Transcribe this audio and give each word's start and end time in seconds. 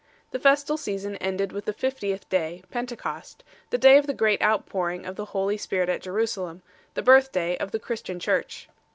The 0.31 0.39
festal 0.39 0.77
season 0.77 1.15
ended 1.17 1.51
with 1.51 1.65
the 1.65 1.73
fiftieth 1.73 2.27
day, 2.27 2.63
Pentecost, 2.71 3.43
the 3.69 3.77
day 3.77 3.99
of 3.99 4.07
the 4.07 4.15
great 4.15 4.41
outpouring 4.41 5.05
of 5.05 5.15
the 5.15 5.25
Holy 5.25 5.57
Spirit 5.57 5.89
at 5.89 6.01
Jerusalem, 6.01 6.63
the 6.95 7.03
birthday 7.03 7.55
of 7.57 7.69
the 7.69 7.77
Christian 7.77 8.19
Church 8.19 8.65
10 8.67 8.75